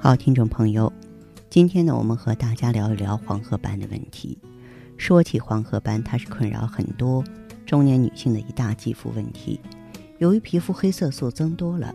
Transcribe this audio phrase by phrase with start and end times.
[0.00, 0.92] 好，听众朋友，
[1.50, 4.38] 今天呢，我们和大家聊一聊黄褐斑的问题。
[4.96, 7.22] 说起黄褐斑，它是困扰很多
[7.66, 9.60] 中年女性的一大肌肤问题。
[10.18, 11.92] 由于皮肤黑色素增多了，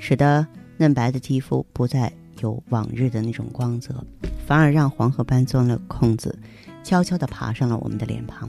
[0.00, 0.46] 使得
[0.78, 4.02] 嫩白的肌肤不再有往日的那种光泽，
[4.46, 6.36] 反而让黄褐斑钻了空子，
[6.82, 8.48] 悄悄地爬上了我们的脸庞。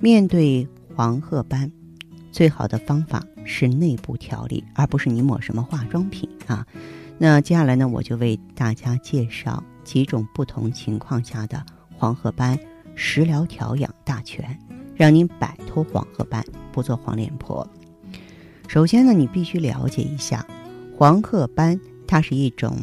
[0.00, 1.70] 面对黄褐斑，
[2.32, 6.66] 最好的方法是内部调理，而不是你抹什么化妆品啊。
[7.18, 11.64] 那接下来呢，我就为大家介绍几种不同情况下的
[11.96, 12.58] 黄褐斑
[12.94, 14.56] 食疗调养大全，
[14.94, 17.68] 让您摆脱黄褐斑，不做黄脸婆。
[18.68, 20.46] 首先呢，你必须了解一下，
[20.96, 22.76] 黄褐斑它是一种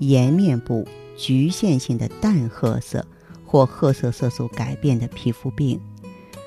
[0.00, 3.06] 颜面部局限性的淡褐色
[3.44, 5.80] 或褐色色素改变的皮肤病。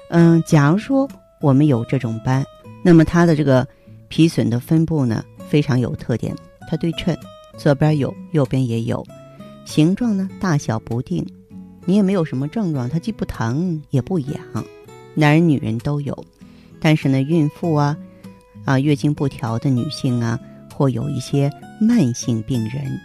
[0.09, 1.07] 嗯，假如说
[1.39, 2.43] 我们有这种斑，
[2.83, 3.65] 那么它的这个
[4.09, 6.35] 皮损的分布呢非常有特点，
[6.69, 7.17] 它对称，
[7.57, 9.03] 左边有，右边也有，
[9.65, 11.25] 形状呢大小不定，
[11.85, 14.39] 你也没有什么症状，它既不疼也不痒，
[15.15, 16.25] 男人女人都有，
[16.79, 17.97] 但是呢，孕妇啊。
[18.65, 20.37] 啊，月经不调的女性啊，
[20.75, 22.99] 或有一些慢性病人，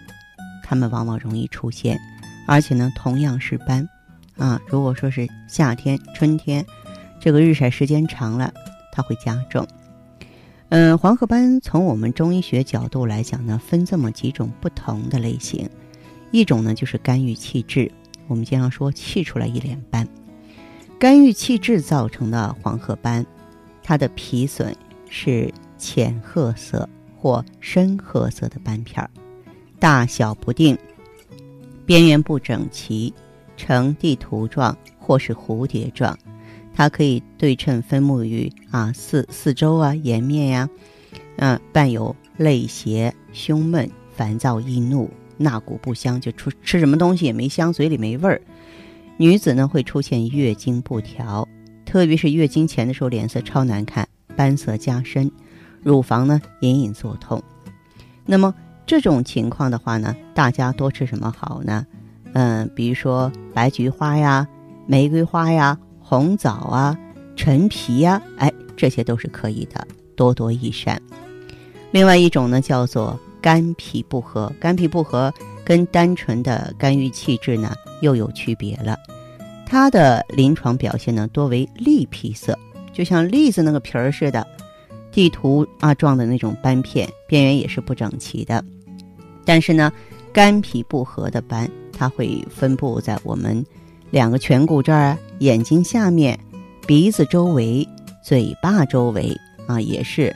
[0.62, 1.98] 他们往往容易出现，
[2.46, 3.88] 而且呢，同样是斑，
[4.36, 6.66] 啊，如果说是夏天、春天，
[7.18, 8.52] 这个日晒时间长了，
[8.92, 9.66] 它会加重。
[10.76, 15.70] 嗯，黄褐斑从我们中医学角度来讲呢，分这么几种不同的类型，
[16.32, 17.88] 一种呢就是肝郁气滞，
[18.26, 20.04] 我们经常说气出来一脸斑，
[20.98, 23.24] 肝郁气滞造成的黄褐斑，
[23.84, 24.76] 它的皮损。
[25.08, 29.08] 是浅褐色或深褐色的斑片儿，
[29.78, 30.76] 大小不定，
[31.86, 33.14] 边缘不整齐，
[33.56, 36.18] 呈地图状或是蝴蝶状。
[36.74, 40.68] 它可以对称分布于啊四四周啊颜面呀，
[41.36, 48.40] 嗯，伴有泪斜、胸闷、烦躁易怒、纳谷不香，就出吃什么东西也没香，嘴里没味儿。
[49.16, 51.48] 女子呢会出现月经不调，
[51.86, 54.06] 特别是月经前的时候，脸色超难看。
[54.36, 55.30] 斑色加深，
[55.80, 57.40] 乳房呢隐隐作痛。
[58.26, 58.52] 那么
[58.84, 61.86] 这种情况的话呢，大家多吃什么好呢？
[62.32, 64.48] 嗯，比如说白菊花呀、
[64.88, 65.78] 玫瑰花呀、
[66.14, 66.96] 红枣啊、
[67.34, 71.02] 陈皮呀，哎，这些都是可以的，多多益善。
[71.90, 74.48] 另外一种呢，叫做肝脾不和。
[74.60, 78.96] 肝脾不和跟单纯的肝郁气滞呢又有区别了。
[79.66, 82.56] 它的临床表现呢多为栗皮色。
[82.92, 84.46] 就像栗子那个皮儿似的，
[85.10, 88.64] 地图啊状的那种斑片，边缘也是不整齐的。
[89.44, 89.92] 但是呢，
[90.32, 93.66] 肝脾不和的斑，它会分布在我们
[94.14, 96.38] 两个颧骨这儿、眼睛下面、
[96.86, 97.84] 鼻子周围、
[98.22, 99.36] 嘴巴周围
[99.66, 100.32] 啊，也是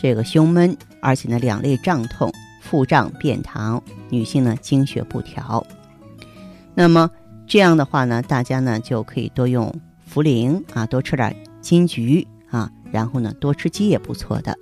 [0.00, 5.64] 这个胸闷，而且呢两肋胀痛、腹胀便溏，女性呢经血不调。
[6.74, 7.08] 那么
[7.46, 9.72] 这样的话呢，大家呢就可以多用
[10.12, 11.32] 茯苓啊，多吃点。
[11.60, 14.58] 金桔啊，然后呢，多吃鸡也不错的。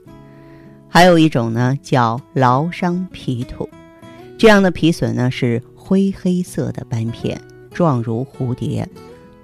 [0.87, 3.67] 还有一种呢，叫劳伤皮土，
[4.37, 7.41] 这样的皮损呢是灰黑色的斑片，
[7.73, 8.89] 状如蝴蝶，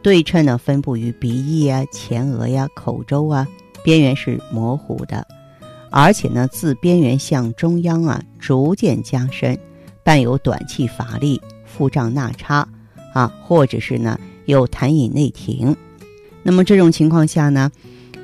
[0.02, 3.46] 对称呢分布于鼻翼啊、前额呀、口周啊，
[3.84, 5.26] 边缘是模糊的，
[5.90, 9.58] 而且呢自边缘向中央啊逐渐加深，
[10.04, 12.66] 伴有短气乏力、腹胀纳差
[13.14, 15.74] 啊，或者是呢有痰饮内停。
[16.42, 17.70] 那么这种情况下呢，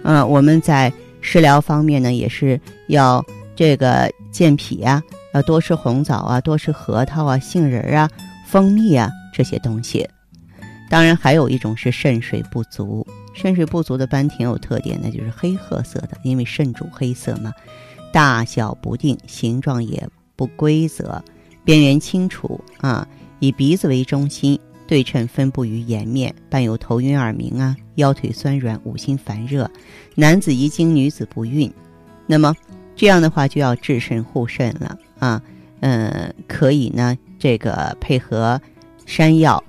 [0.02, 3.24] 呃，我们在食疗方面呢，也是要
[3.56, 5.02] 这个健脾啊，
[5.34, 8.08] 要多吃红枣啊，多吃核桃啊、杏仁啊、
[8.46, 10.08] 蜂蜜啊这些东西。
[10.90, 17.52] 当然，还有一种是肾水不足，肾水不足的斑挺有特点的，就是黑褐色的，因为肾主黑色嘛，
[18.12, 20.06] 大小不定，形状也
[20.36, 21.22] 不规则，
[21.64, 23.08] 边缘清楚啊，
[23.40, 24.60] 以鼻子为中心。
[24.84, 29.70] 对称分布于颜面，伴有头晕耳鸣啊，腰腿酸软，五心烦热，
[30.16, 31.72] 男子遗精，女子不孕。
[32.26, 32.54] 那么
[32.94, 35.40] 这样的话就要治肾护肾了啊。
[35.80, 38.60] 嗯，可以呢，这个配合
[39.12, 39.62] 山药、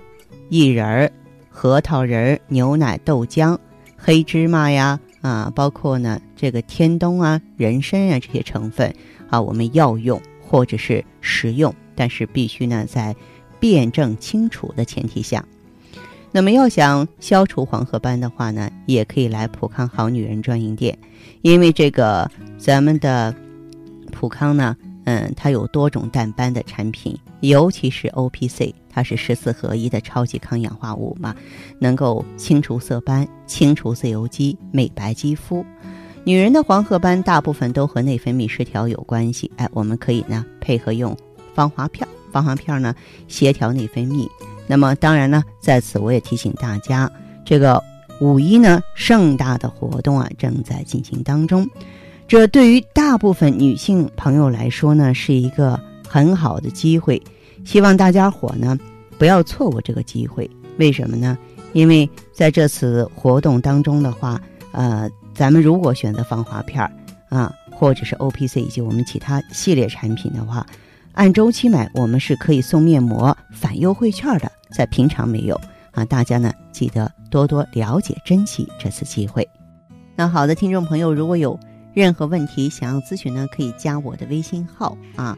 [0.51, 1.11] 薏仁儿、
[1.49, 3.57] 核桃仁儿、牛奶、豆浆、
[3.97, 8.95] 黑芝麻呀啊，包括呢这个天冬啊、人参啊这些成分
[9.29, 13.13] 啊，我们药用或者是食用但是必须呢在
[13.59, 15.43] 辩证清楚的前提下。
[16.31, 20.97] 那么要想消除黄褐斑的话呢，也可以来普康好女人专营店，
[21.41, 23.35] 因为这个咱们的
[24.09, 24.73] 普康呢，
[25.03, 31.35] 嗯，它有多种淡斑的产品，尤其是 O P C，它是十四合一的超级抗氧化物嘛，
[31.79, 35.65] 能够清除色斑、清除自由基、美白肌肤。
[36.23, 41.17] 女人的黄褐斑大部分都和内分泌失调有关系，哎，我们可以呢配合用
[41.53, 42.95] 芳华片，芳华片呢
[43.27, 44.27] 协调内分泌。
[44.67, 47.11] 那么当然呢，在此我也提醒大家，
[47.43, 47.83] 这个
[48.21, 51.69] 五一呢盛大的活动啊正在进行当中，
[52.25, 57.21] 这对于大部分女性朋友来说呢是一个很好的机会，
[57.63, 58.77] 希望大家伙呢
[59.17, 60.49] 不要错过这个机会。
[60.77, 61.37] 为什么呢？
[61.71, 66.91] 因为在这次活动当中的话，呃，咱们如果选择防滑片儿
[67.29, 70.65] 啊，或者是 O P C 以及我们其他系列产品的话。
[71.13, 75.59] 按周期买，我们是可以送面膜返优惠券的，在平常没有
[75.91, 76.03] 啊。
[76.03, 79.47] 大家呢记得多多了解、珍惜这次机会。
[80.15, 81.59] 那好的，听众朋友，如果有
[81.93, 85.37] 任何问题想要咨询呢，可以加我的微信号啊，